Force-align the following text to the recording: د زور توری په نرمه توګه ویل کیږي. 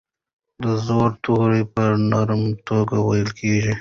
د 0.63 0.65
زور 0.85 1.09
توری 1.23 1.63
په 1.73 1.83
نرمه 2.09 2.51
توګه 2.67 2.95
ویل 3.07 3.29
کیږي. 3.39 3.69